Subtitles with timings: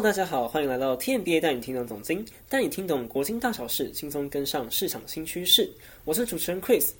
[0.00, 5.68] 大家好，欢迎来到 TMBA 带你听懂总经，带你听懂国经大小事，轻松跟上市场新趋势。
[6.04, 6.90] 我是主持人 Chris。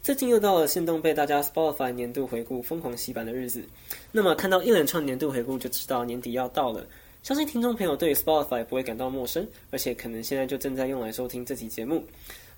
[0.00, 3.64] 最近又到了限动被大家 Spotify 年度回顾疯狂洗版的日子，
[4.12, 6.86] 那么看到一连串年度回顾，就知道年底要到了。
[7.24, 12.04] 相信听众朋友对 Spotify 不会感到陌生，而且可能现在就正在用来收听这期节目。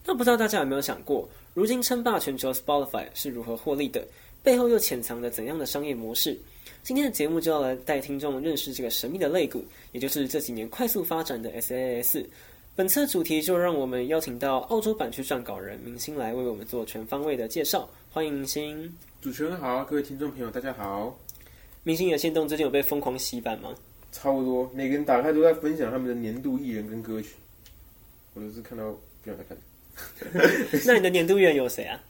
[0.05, 4.06] 那不知道大家有没有想过，如今称霸全球 Spotify 是如何获利的？
[4.48, 6.34] 背后又潜藏着怎样的商业模式？
[6.83, 9.62] 今天的节目就要来带听众认识这个神秘的肋骨，
[9.93, 12.24] 也就是这几年快速发展的 SaaS。
[12.74, 17.87] 本次的主题就让我们邀请到澳洲版区撰稿人明星来为我们做全方位的介绍。
[18.11, 18.91] 欢迎明星！
[19.21, 21.15] 主持人好，各位听众朋友大家好。
[21.83, 23.74] 明星的线动最近有被疯狂洗版吗？
[24.12, 27.35] 差不多，每个人打开都在分享他们的年度艺人跟歌曲，
[28.33, 29.59] 我都是看到不想再看。
[30.87, 32.01] 那你的年度艺人有谁啊？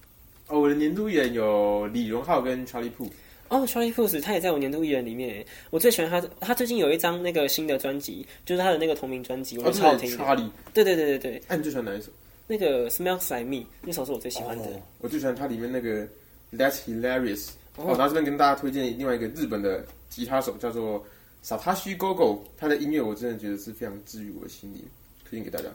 [0.48, 3.10] 哦，我的年度艺人有李荣浩跟 Charlie Puth。
[3.48, 5.44] 哦，Charlie Puth 他也在我年度艺人里面。
[5.70, 10.10] 我最喜欢他，他最近有一张那个新的专辑，就是他的那个同名专辑，我觉得超好听。
[10.18, 11.42] Charlie，对对对对对。
[11.48, 12.10] 那你最喜欢哪一首？
[12.46, 14.80] 那个 Smells Like Me 那首是我最喜欢的。
[14.98, 16.06] 我最喜欢它里面那个
[16.52, 17.50] That's Hilarious。
[17.76, 21.04] 哦，然后这边跟大家推荐另外一个日本的吉他手，叫做
[21.44, 24.82] Satoshi Gogo，他的音乐我真的觉得是非常治愈我的心灵，
[25.28, 25.68] 推荐给大家。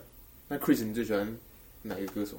[0.48, 1.38] 那 Chris，你最喜欢
[1.82, 2.38] 哪一个歌手？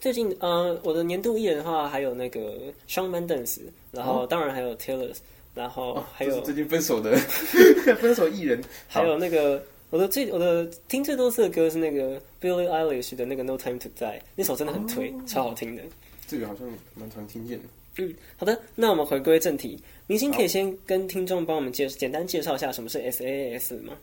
[0.00, 5.12] 最近呃，我的年度艺人的话，还有那个 Shawn Mendes，然后当然还有 Taylor，
[5.54, 7.16] 然后还有最近分手的。
[8.00, 15.82] 分手艺人，还有那个我的最我的听最多次的歌是那个 Billie Eilish 的那个 No Time to Die，那首真的很推，超好听的。
[16.26, 17.64] 这个好像蛮常听见的。
[17.98, 23.94] 嗯，好的，那我们回归正题，明星可以先跟听众帮我们介简单介绍一下什么是 SaaS 吗？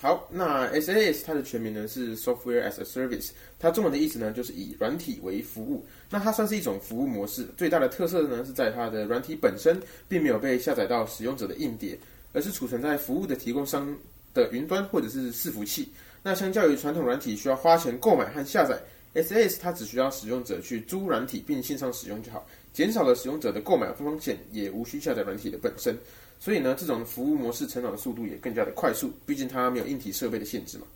[0.00, 5.84] 好，那 SaaS 它的全名呢是 Software as a Service，它中文的意思呢就是以软体为服务。
[6.08, 11.98] 那它算是一种服务模式，最大的特色呢是在它的软体本身并没有被下载到使用者的硬碟，
[12.32, 13.92] 而是储存在服务的提供商
[14.32, 15.88] 的云端或者是伺服器。
[16.22, 18.80] 那相较于传统软体需要花钱购买和下载
[19.14, 25.98] ，SaaS 它只需要使用者去租软体并线上使用就好，减少了使用者的购买风险，也无需下载软体的本身。
[26.40, 30.86] 所以呢，这种服务模式成长的速度也更加的快速，毕竟它没有硬体设备的限制嘛。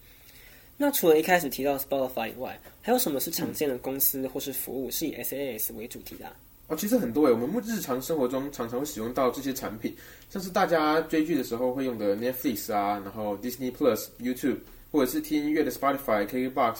[0.76, 6.26] 那除了一开始提到 Spotify 以外，还有什么是常见的公司或是服务是以 SaaS 为主题的？
[6.68, 9.94] 哦，其实很多诶，我们日常生活中常常会使用到这些产品，
[10.30, 14.58] 像是大家追剧的时候会用的 Netflix 啊，然后 Disney Plus、YouTube，
[14.90, 16.76] 或者是听音乐的 Spotify、KKBox、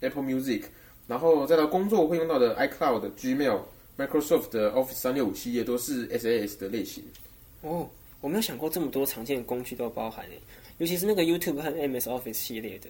[0.00, 0.64] Apple Music，
[1.06, 3.60] 然后再到工作会用到的 iCloud、Gmail、
[3.96, 7.04] Microsoft 的 Office 三六五系列都是 SaaS 的类型。
[7.60, 7.88] 哦。
[8.20, 10.40] 我没有想过这么多常见的工具都包含诶，
[10.78, 12.88] 尤其是那个 YouTube 和 MS Office 系列的。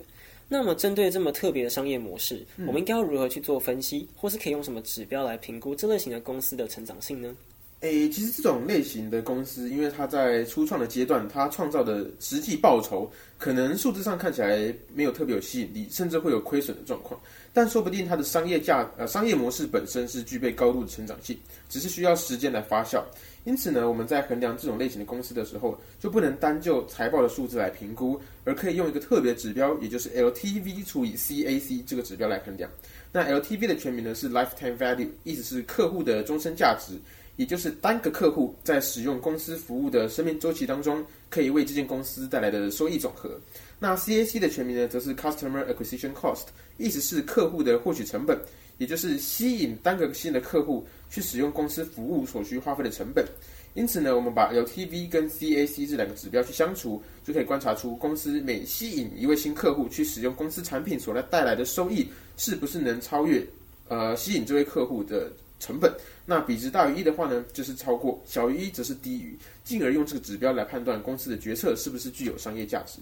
[0.48, 7.36] 那么，针对这么特别的商业模式，我们应该要如何去做分析，或是可以用什么指标来评估这类型的公司的成长性呢？
[7.86, 17.20] 诶，其实这种类型的公司，因为它在初创的阶段，它创造的实际报酬可能数字上看起来没有特别有吸引力，甚至会有亏损的状况。
[17.52, 21.38] 但说不定它的商业价呃商业模式本身是具备高度的成长性，
[21.68, 23.02] 只是需要时间来发酵。
[23.44, 32.68] 因此呢，我们在衡量这种类型的公司的时候，就不能单就财报的数字来评估，而可以用一个特别指标，也就是 LTV 除以 CAC 这个指标来衡量。
[33.12, 36.94] 那 LTV 的全名呢是 Lifetime Value，意思是客户的终身价值，
[37.36, 43.38] 也就是单个客户在使用公司服务的生命周期当中，可以为这间公司带来的收益总和。
[43.78, 46.46] 那 CAC 的全名呢，则是 Customer Acquisition Cost，
[46.78, 48.38] 意思是客户的获取成本。
[48.78, 53.24] 也就是吸引单个新的客户去使用公司服务所需花费的成本。
[53.72, 63.42] 因此呢，我们把 LTV 跟 CAC 这两个指标去相除，就可以观察出公司每吸引一位新客户去使用公司产品所来带来的收益，是不是能超越
[63.88, 65.94] 呃吸引这位客户的成本。
[66.24, 72.98] 那比值大于一的话呢，就是超过；小于一则是低于，进而用这个指标来判断公司的决策是不是具有商业价值。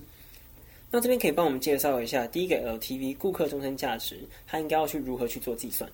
[0.90, 5.90] 那这边可以帮我们介绍一下，第一个 LTV 顾客终身价值，它应该要去如何去做计算？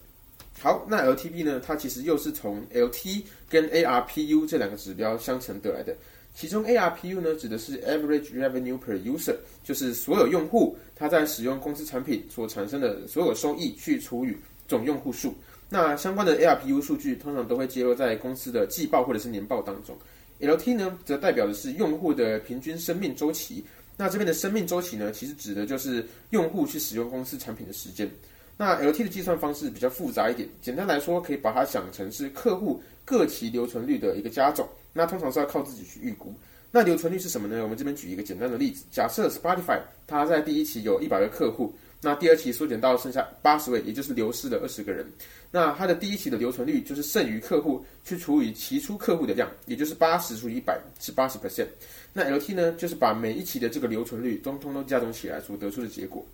[0.58, 1.58] 好，那 LTV 呢？
[1.64, 5.96] 它其实又是从 LT 跟 ARPU 这两个指标相乘得来的。
[6.34, 14.36] 其中 ARPU 呢，指的是 Average Revenue per User，就是所有用户他在使用公司产品所产生的所有收益去除以
[14.68, 15.34] 总用户数。
[15.72, 19.96] 那相关的 ARPU 数据通常都会揭露在公司的季报或者是年报当中。
[20.40, 23.64] LT 呢，则代表的是用户的平均生命周期。
[23.96, 28.10] 那这边的生命周期呢，其实指的就是用户去使用公司产品的时间。
[28.56, 34.68] 那 LT 的计算方式比较复杂一点，简单来说，可以把它想成是客户各期留存率的一个加总。
[34.92, 36.34] 那通常是要靠自己去预估。
[36.72, 37.62] 那留存率是什么呢？
[37.62, 45.06] 我们这边举一个简单的例子，假设 Spotify 它在第一期有一百个客户，那第二期缩减到剩下八十位，也就是流失了二十个人。
[45.50, 51.66] 那它的第一期的留存率就是剩余客户去除以期初客户的量，也就是八十除以一百是八十 percent。
[52.12, 56.24] 那 LT 呢，就是把每一期的这个留存率通通都加总起来所得出的结果。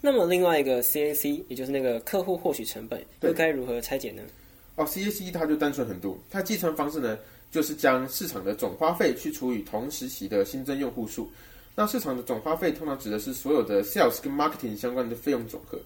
[0.00, 4.22] 那么另外一个 CAC，也就是那个客户获取成本，又该如何拆解呢？
[4.76, 7.18] 哦，CAC 它就单纯很多，它计算方式呢，
[7.50, 11.28] 就是将市场的总花费去除以同时期的新增用户数。
[11.74, 15.78] 那市场的总花费通常指的是所有的 sales 跟 marketing 相关的费用总和。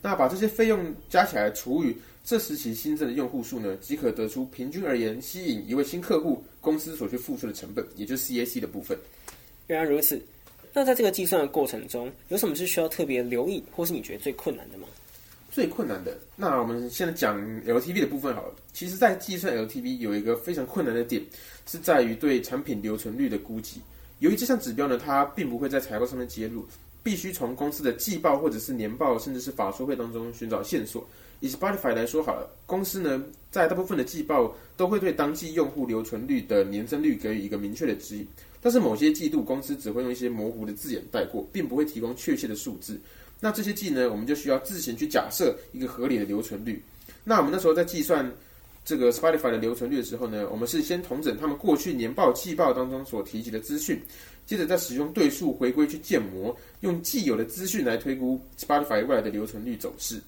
[0.00, 8.96] 那把这些费用加起来除以这时期新增的用户数呢，即可得出平均而言吸引一位新客户公司所需付出的成本，也就是 CAC 的部分。
[9.66, 10.20] 原来如此。
[10.74, 14.86] 那在这个计算的过程中，有什么是需要特别留意，或是你觉得最困难的吗？
[15.50, 18.54] 最困难的，那我们现在讲 LTV 的部分好了。
[18.72, 21.20] 其实，在计算 LTV 有一个非常困难的点，
[21.66, 23.80] 是在于对产品留存率的估计。
[24.20, 26.66] 由于这项指标呢，它并不会在财报上面揭露，
[27.02, 31.06] 必须从公司的季报或者是年报，甚至是法说会当中寻找线索。
[31.40, 38.26] 以 Spotify 来说好了，公司呢在大部分的季报都会对当季用户留存率的年增率给予一个明确的指引，
[38.60, 43.00] 但是某些季度公司只会用一些模糊的字眼带过，并不会提供确切的数字。
[43.38, 46.82] 那这些季呢，我们就需要自行去假设一个合理的留存率。
[47.22, 48.28] 那我们那时候在计算。
[48.88, 54.00] 这个 Spotify 的留存率的时候呢，我们是先统整他们过去年报、季报当中所提及的资讯，
[54.46, 60.18] 接着再使用对数回归去建模，用既有的资讯来推估 Spotify 未来的留存率走势。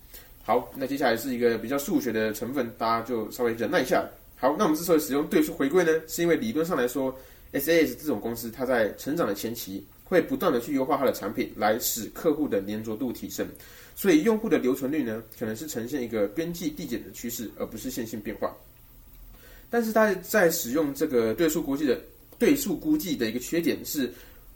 [0.42, 4.06] 好，那接下来是一个比较数学的成分，大家就稍微忍耐一下。
[4.36, 7.18] 好，那我们之所以使用对数回归呢，是因为理论上来说
[7.54, 13.48] ，SAS 这种公司它在成长的前期会不断的去优化它的产品，来使客户的粘着度提升。
[14.00, 18.56] 所以用户的留存率呢，可能是呈现一个边际递减的趋势，而不是线性变化。
[19.69, 22.00] 但是它在使用这个对数估计的
[22.38, 24.11] 对数估计的一个缺点是，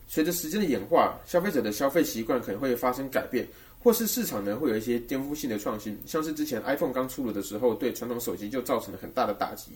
[0.09, 3.47] 随着时间的演化，消费者的消费习惯可能会发生改变，
[3.79, 9.73] 或是市场呢会有一些颠覆性的创新，像是之前 iPhone 刚出炉的时候，对传统手机就造成了很大的打击。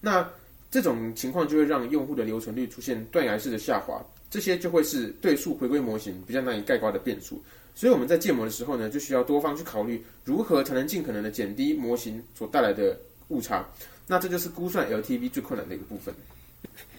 [0.00, 0.26] 那
[0.70, 7.38] 这种情况就会让用户的留存率出现断崖式的下滑，这些就会是对数回归模型比较难以概括的变数。
[7.74, 12.98] 所以我们在建模的时候呢，就需要多方去考虑如何才能尽可能的减低模型所带来的
[13.28, 13.68] 误差。
[14.06, 16.14] 那这就是估算 LTV 最困难的一个部分。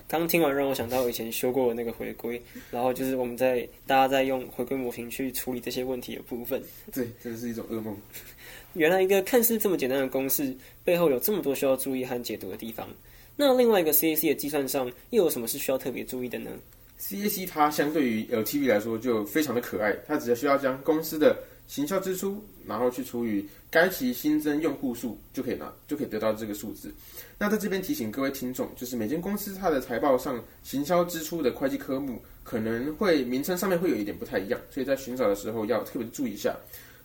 [0.08, 2.40] 刚听完让我想到以前修过的那个回归，
[2.70, 6.62] 然后就是我们在大家在用回归模型去处理这些问题的部分。
[6.94, 7.98] 对，真的是一种噩梦。
[8.74, 12.88] 原来一个看似这么简单的公式背后有这么多需要注意和解读的地方。
[13.36, 16.52] 那另外一个 CAC 的计算上又有什么是需要特别注意的呢
[17.00, 21.38] ？CAC 它相对于 LTV 来说就非常的可爱，它只需要将公司的
[21.68, 26.94] 行销支出，然后去除以该期新增用户数，就可以拿就可以得到这个数字。
[27.38, 36.56] 那在这边提醒各位听众，就是每间公司它的财报上行销支出的会计科目可能会名称上面会有一点不太一样，所以在寻找的时候要特别注意一下。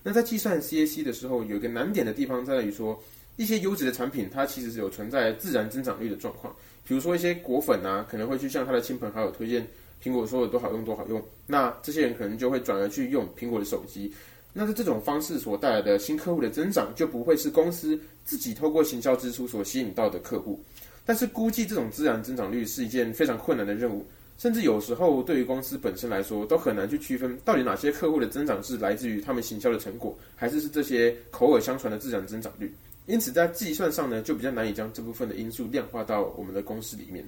[0.02, 3.02] 那在计算 CAC 的时候，有一个难点的地方在于说，
[3.36, 6.54] 一些优质的产品它其实是有存在自然增长率的状况，
[6.88, 9.64] 比如说一些果粉啊，可能会去向他的亲朋好友推荐。
[10.02, 14.10] 苹果说有多好用多好用，那这些人可能就会转而去用苹果的手机。
[14.54, 20.64] 那在这种方式所带来的新客户的增长，就不会是公司自己透过行销支出所吸引到的客户。
[21.04, 24.06] 但是估计这种自然增长率是一件非常困难的任务，
[24.38, 32.72] 甚至有时候对于公司本身来说，都很难去区分到底哪些客户的增长是来自于他们行销的成果，还是是这些口耳相传的自然增长率。
[33.08, 37.26] 因此在计算上呢，就比较难以将这部分的因素量化到我们的公式里面。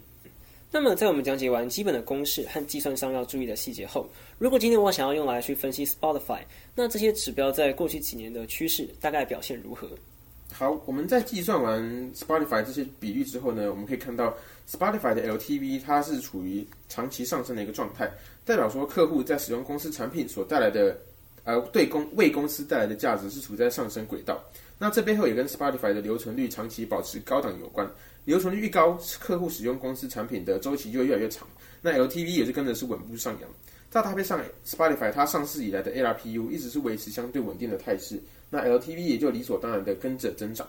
[0.71, 4.09] 那么，在我们讲解完基本的公式和计算上要注意的细节后，
[4.39, 6.43] 如果今天我想要用来去分析 Spotify，
[6.77, 9.89] 那这些指标在过去几年的趋势大概表现如何？
[10.53, 11.83] 好，我们在计算完
[12.15, 14.37] Spotify 这些比率之后呢，我们可以看到
[14.69, 18.09] Spotify 的 LTV 它是处于长期上升的一个状态，
[18.45, 20.97] 代表说客户在使用公司产品所带来的，
[21.45, 24.41] 呃，对公为公司带来的价值是处在上升轨道。
[24.83, 27.87] 那这背后也跟 Spotify 的留存率长期保持高档有关。
[28.25, 31.47] 留存率越高，客户使用公司产品的周期就越来越长，
[31.83, 33.51] 那 LTV 也是跟着是稳步上扬。
[33.91, 38.19] 再搭配上 Spotify 它上市以来的 ARPU 一直是维持相对稳定的态势，
[38.49, 40.67] 那 LTV 也就理所当然的跟着增长。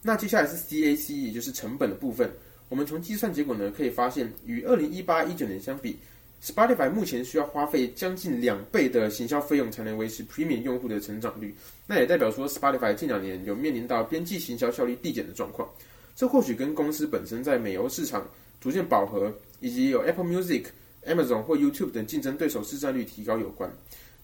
[0.00, 2.30] 那接下来是 CAC，也就是成本的部分。
[2.68, 5.98] 我们从计算结果呢可以发现，与二零一八一九年相比
[6.42, 11.54] ，Spotify 目前需要花费将近两倍的行销费用才能维持 Premium 用户的成长率。
[11.86, 15.68] 那也代表说 Spotify 近两年有面临到边际行销效率递减的状况。
[16.14, 18.28] 这或许跟公司本身在美欧市场
[18.60, 20.66] 逐渐饱和，以及有 Apple Music、
[21.06, 23.72] Amazon 或 YouTube 等竞争对手市占率提高有关。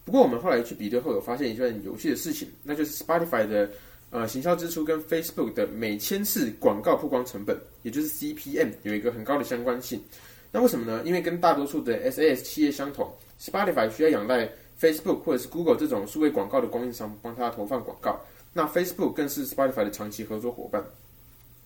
[0.04, 3.70] 不过，我们后来去比对后，有发现一件有趣的事情，那就是 Spotify 的
[4.10, 10.00] 呃行销支出跟 Facebook 的每千次广告曝光成本，也就是 CPM，有一个很高的相关性。
[10.50, 11.02] 那为什么呢？
[11.04, 14.48] 因为跟大多数的 SaaS 企业相同，Spotify 需要仰赖
[14.80, 18.18] Facebook 或者是 Google 这种数位广告的供应商帮他投放广告。
[18.52, 20.82] 那 Facebook 更是 Spotify 的长期合作伙伴。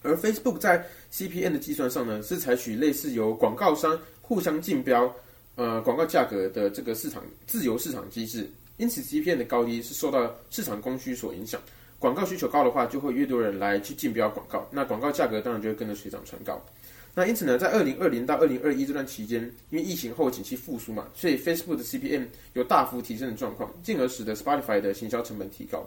[0.02, 5.14] 而 Facebook 在 CPN 的计算上呢，是采取类似由广告商互相竞标，
[5.54, 8.50] 呃，广告价格的这个市场自由市场机制。
[8.78, 11.60] 因此 CPN 的高低是受到市场供需所影响。
[12.00, 16.60] 广告需求高的话，就会越多人来去竞标广告，那广告价格当然就会跟着水涨船高。
[17.14, 25.86] 那因此呢，在二零二零到二零二一这段期间，因为疫情后景气复苏嘛，所以 Facebook 的 CPM 有大幅提升的状况，进而使得 Spotify 的行销成本提高。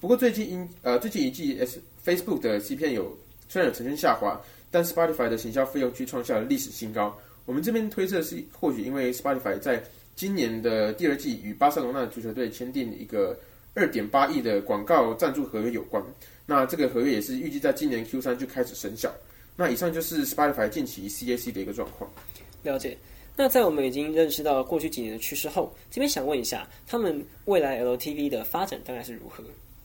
[0.00, 3.16] 不过最近因呃最近一季 S Facebook 的 CPM 有
[3.48, 7.16] 虽然有呈现下滑，但 Spotify 的行销费用却创下了历史新高。
[7.44, 9.82] 我们这边推测是或许因为 Spotify 在
[10.16, 13.38] 今年的第二季与巴塞罗那足球队签订一个
[13.74, 16.02] 二点八亿的广告赞助合约有关。
[16.46, 19.12] 那这个合约也是预计在今年 Q 三就开始生效。
[19.56, 22.10] 那以上就是 Spotify 近期 CAC 的一个状况。
[22.62, 22.96] 了解。
[23.34, 29.42] 那在我们已经认识到过去几年的趋势后，这边想问一下，他们未来 LTV 的发展大概是如何？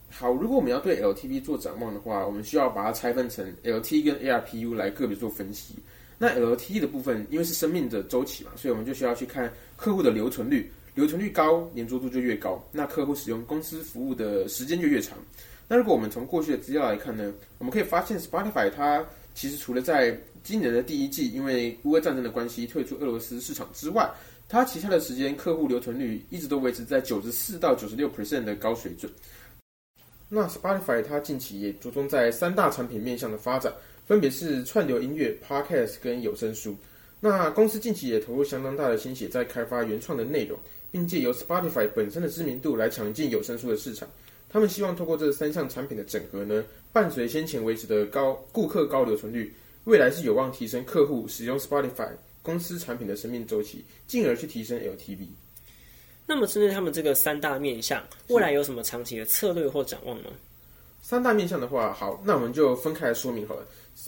[0.10, 5.76] 好，如果我们要对 LTV 做展望的话，我们需要把它拆分成 LT 跟 ARPU 来个别做分析。
[6.18, 15.18] 那 LT 的部分，因为是生命的周期嘛，所以我们就需要去看客户的留存率，留存率高，粘着度就越高，那客户使用公司服务的时间就越长。
[15.70, 19.06] 那如果我们从过去的资料来看呢，我们可以发现 Spotify 它
[19.38, 24.10] 其实除了在今年的第一季因为乌俄战争的关系退出俄罗斯市场之外，
[24.50, 29.12] 它其他的时间客户留存率一直都维持在九十四到九十六 percent 的高水准。
[30.28, 33.72] 那 Spotify 它近期也着重在三大产品面向的发展，
[34.08, 36.76] 分别是串流音乐、Podcast 跟有声书。
[37.20, 40.58] 那公司近期也投入相当大的心血在开发原创的内容，
[40.92, 44.10] 并借由 Spotify 本身的知名度来抢进有声书的市场。
[44.50, 46.64] 他们希望透过这三项产品的整合呢，
[46.94, 52.10] 伴随先前维持的高顾客高留存率，未来是有望提升客户使用 Spotify
[52.42, 55.28] 公司产品的生命周期，进而去提升 LTV。
[56.26, 60.30] 那么针对他们这个三大面向，未来有什么长期的策略或展望呢？
[61.02, 63.66] 三大面向的话，好，那我们就分开来说明好了。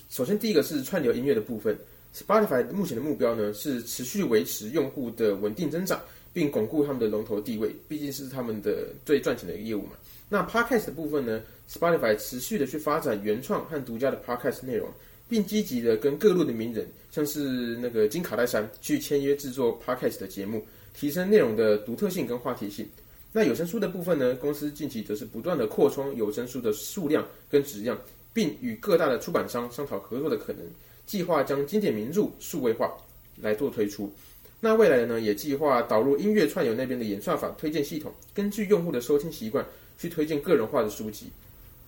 [0.10, 1.78] 首先，第一个是串流音乐的部分
[2.14, 6.02] ，Spotify 目前的目标呢是持续维持用户的稳定增长，
[6.34, 9.92] 并巩固他们的龙头地位，毕竟是他们的最赚钱的一个业务嘛。
[10.30, 14.90] 那 Podcast 的部分呢，Spotify 持续的去发展原创和独家的 Podcast 内容，
[15.28, 20.66] 并积极的跟各路的名人，像是那个金卡戴珊去签约制作 Podcast 的节目。
[20.92, 22.86] 提升内容的独特性跟话题性。
[23.32, 24.36] 那有声书的部分呢？
[24.36, 27.98] 公司近期则是不断的扩充有声书的数量跟质量，
[28.34, 30.66] 并与各大的出版商商讨合作的可能，
[31.06, 32.92] 计划将经典名著数位化
[33.38, 34.12] 来做推出。
[34.60, 39.66] 那未来呢，也计划导入音乐串流那边的演算法推荐系统，根据用户的收听习惯
[39.98, 41.28] 去推荐个人化的书籍。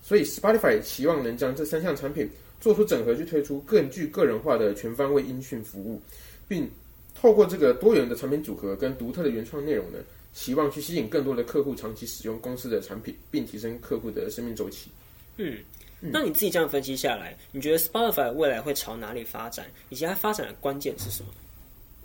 [0.02, 6.02] 所以 Spotify 期望能将这三项产品做出整合，去推出更具个人化的全方位音讯服务，
[6.48, 6.70] 并。
[7.14, 10.00] 透过这个多元的产品组合跟独特的原创内容呢，
[10.34, 14.90] 希望去吸引更多的客户长期使用公司的产品，并提升客户的生命周期。
[15.38, 15.58] 嗯，
[16.00, 21.30] 那你自己这样分析下来，你觉得 Spotify 未来会朝哪里发展，以及它发展的关键是什么？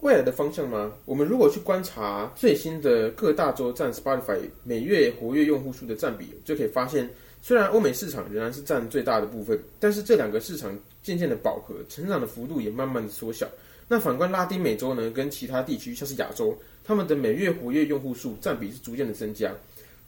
[0.00, 0.92] 未来的方向吗？
[1.04, 7.08] 我们如果去观察最新的各大洲占 Spotify 每月活跃用户数的占比，就可以发现，
[7.42, 13.48] 虽然欧美市场仍然是占最大的部分，但是这两个市场渐渐的饱和，成长的幅度也慢慢的缩小。
[13.88, 19.52] 那反观拉丁美洲呢，跟其他地区像是亚洲，他们的每月活跃用户数占比是逐渐的增加。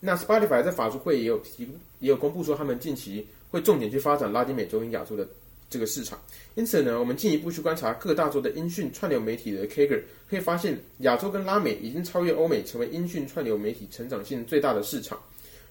[0.00, 1.68] 那 Spotify 在法术会也有提，
[1.98, 5.26] 也有公布说，他们近期会重点去发展拉丁美洲跟亚洲的
[5.70, 6.20] 这个市场。
[6.54, 15.18] 因此呢，我们进一步去观察各大洲的音讯串流媒体的 Kager，可以发现亚洲跟拉美已经超越欧美，成为音讯串流媒体成长性最大的市场。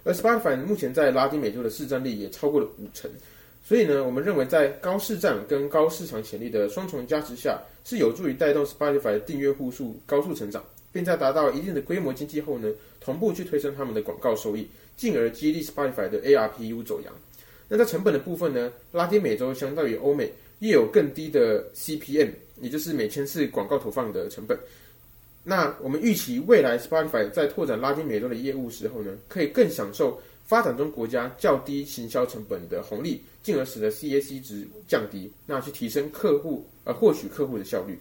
[0.04, 3.12] 而 Spotify 目前在拉丁美洲的市占率也超过了五成。
[3.62, 10.64] 所以呢，我们认为在高市占跟高市场潜力的双重加持下，是有助于带动 Spotify 的订阅户数高速成长，
[10.94, 12.70] 并在达到一定的规模经济后呢，
[13.02, 17.14] 同步去推升他们的广告收益，进而激励 Spotify 的 ARPU 走扬。
[17.68, 22.32] 那在成本的部分呢，拉丁美洲相当于欧美，也有更低的 CPM，
[22.62, 24.58] 也就是每千次广告投放的成本。
[25.44, 30.22] 那我们预期未来 Spotify 在拓展拉丁美洲的业务时候呢，可以更享受。
[30.46, 38.00] 发展中国家较低行销成本的红利，进而使得 CAC 值降低，那去提升客户呃获取客户的效率。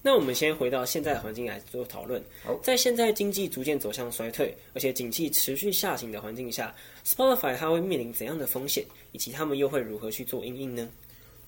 [0.00, 2.22] 那我们先回到现在的环境来做讨论。
[2.44, 6.74] 好，在现在经济逐渐走向衰退，而且景气持续下行的环境下
[7.04, 10.88] ，Spotify 它会面临怎样的风险，以及他们又会如何去做应应呢？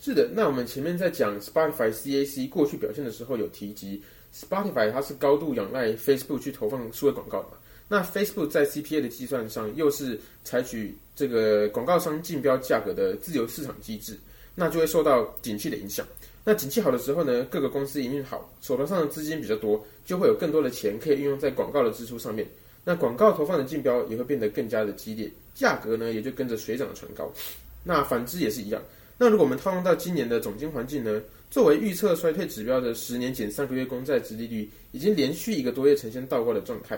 [0.01, 4.03] 是的，那我们前面在讲 Spotify CAC 过去表现的时候，有提及
[4.35, 7.55] Spotify 它是高度仰赖 Facebook 去投放数位广告的嘛。
[7.87, 14.19] 那 Facebook 在 CPA 的计算上又是采取这个广告商竞标价格的自由市场机制，
[14.55, 16.07] 那就会受到景气的影响。
[16.45, 22.47] 那景气好的时候呢，各个公司营运好，手头上的资金比较多，就会有更多的钱可以运用在广告的支出上面。
[22.85, 27.31] 那广告投放的竞标也会变得更加的激烈，价格呢也就跟着水涨船高。
[27.85, 28.83] 那反之也是一样。
[29.19, 31.21] 那如果我们套用到今年的总经环境呢？
[31.51, 36.97] 作为预测衰退指标的十年减三个月公债殖利率，已经连续一个多月呈现倒挂的状态。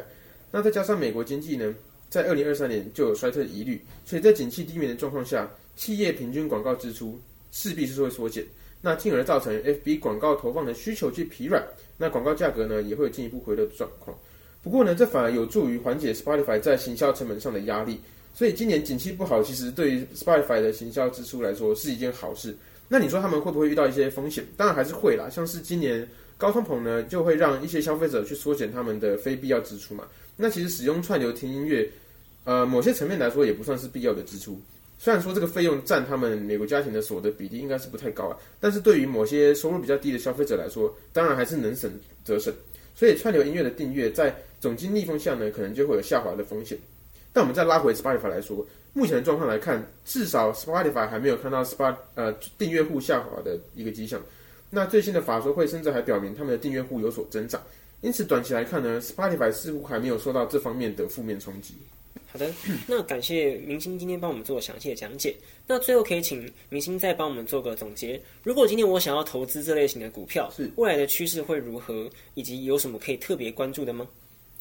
[0.50, 1.74] 那再加上美国经济呢，
[2.10, 7.18] 在二零二三年就有衰退的疑虑，所以在景气低迷的状况下，企业平均广告支出
[7.50, 8.44] 势必是会缩减，
[8.82, 11.64] 那进而造成 FB 广告投放的需求去疲软，
[11.96, 14.14] 那广告价格呢也会有进一步回落的状况。
[14.62, 17.98] 不过呢，这反而有助于缓解 Spotify 在行销成本上的压力。
[18.34, 22.56] 所以今年景气不好，其实对于 Spotify 的行销支出来说是一件好事。
[22.88, 24.44] 那你说他们会不会遇到一些风险？
[24.56, 25.28] 当然还是会啦。
[25.30, 30.04] 像是今年高通膨呢，就会让一些消费者去缩减他们的非必要支出嘛。
[30.36, 31.88] 那其实使用串流听音乐，
[32.44, 34.60] 呃，某些层面来说也不算是必要的支出。
[35.02, 41.90] 虽然说这个费用占他们美国家庭的所得比例应该是不太高啊，但是对于某些收入比较低的消费者来说，当然还是能省
[42.22, 42.54] 则省。
[42.94, 46.78] 所以串流音乐的订阅在总经逆风下呢，可能就会有下滑的风险。
[47.32, 54.22] 但我们再拉回 Spotify 来说，目前的状况来看，至少 Spotify 还没有看到 Spot 呃订阅户下滑的一个迹象。
[54.70, 57.60] 那最新的法说会甚至还表明他们的订阅户有所增长，
[58.02, 61.74] 因此短期来看呢，Spotify 似乎还没有受到这方面的负面冲击。
[62.32, 62.50] 好的，
[62.88, 65.36] 那感谢明星今天帮我们做详细的讲解。
[65.66, 68.18] 那最后可以请明星再帮我们做个总结。
[68.42, 74.08] 如果今天我想要投资这类型的股票，是未来的趋势会如何，以及有什么可以特别关注的吗？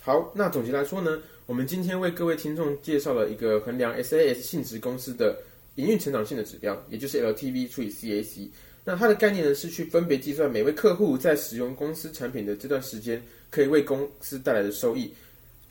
[0.02, 5.38] 好，那总结来说呢，我们今天为各位听众介绍了一个衡量 SAS 性质公司的
[5.76, 8.50] 营运成长性的指标，也就是 LTV 除以 CAC。
[8.84, 15.14] 那它的概念呢是去分别计算每位客户在使用公司产品的这段时间可以为公司带来的收益，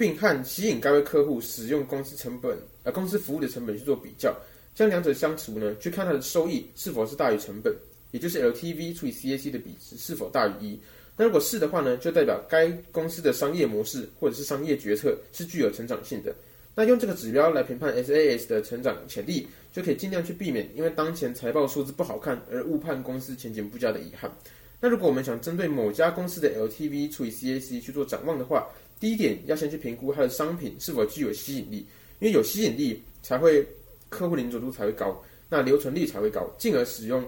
[0.00, 4.34] 并和吸引该位客户使用公司成本呃公司服务的成本去做比较，
[4.74, 7.70] 将两者相除呢，去看它的收益是否是大于成本，
[8.10, 10.80] 也就是 LTV 除以 CAC 的比值是否大于一。
[11.18, 16.34] 那如果是的话呢，就代表该公司的商业模式或者是商业决策是具有成长性的。
[16.74, 24.34] 那用这个指标来评判 SAS 的成长潜力，就可以尽量去避免因为当前财报数字不好看而误判公司前景不佳的遗憾。
[24.80, 28.66] 那如果我们想针对某家公司的 LTV 除以 CAC 去做展望的话，
[29.00, 31.78] 第一点要先去评估它的商品是否具有吸引力，
[32.20, 33.66] 因为有吸引力才会
[34.08, 37.24] 客户粘着度才会高，那留存率才会高，进而使用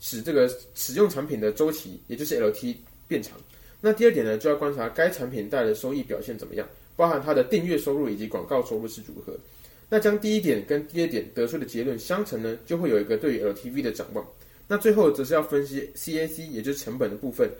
[0.00, 2.76] 使这个使用产品的周期，也就是 LT。
[3.08, 3.36] 变长。
[3.78, 9.36] 那第二点呢，就要观察该产品带来的收益表现怎么样，包含它的订阅收入以及广告收入是如何。
[9.90, 14.26] 那将第一点跟第二点得出的结论相乘呢，就会有一个对于 LTV 的展望。
[14.66, 17.50] 那最后则是要分析 CAC，也就是成本的部分。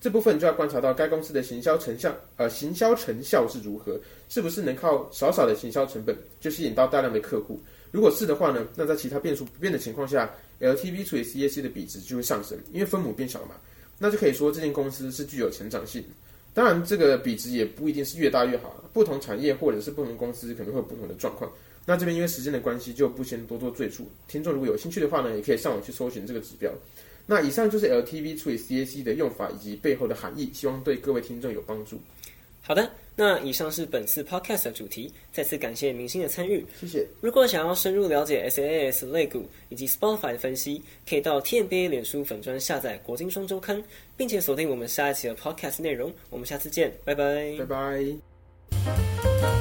[0.00, 7.60] 这部分就要观察到该公司的行销成效，呃，行销成效是如何，是不是能靠少少的行销成本就吸引到大量的客户？
[7.90, 13.54] 如果是的话呢，那在其他变数不变的情况下，LTV 除以 CAC 的比值就会上升，因为分母变小了嘛。
[13.98, 16.04] 那就可以说这间公司是具有成长性。
[16.54, 21.50] 当然，这个比值也不一定是越大越好，不同产业或者是不同公司可能会有不同的状况。
[21.88, 24.06] 那这边因为时间的关系，就不先多做赘述。
[24.26, 26.70] 听众如果有兴趣的话呢，也可以上网去搜寻这个指标。
[27.24, 31.98] 那以上就是 LTV 除以 CAC 的用法以及背后的含义，希望对各位听众有帮助。
[32.60, 35.10] 好的，那以上是本次 podcast 的主题。
[35.32, 37.06] 再次感谢明星的参与，谢谢。
[37.22, 43.82] 如果想要深入了解 SAS 类股以及 Spotify 的分析，可以到 TMBA 脸书粉专下载《国金双周刊》，
[44.14, 46.12] 并且锁定我们下一期的 podcast 内容。
[46.28, 49.57] 我们下次见，拜拜，拜拜。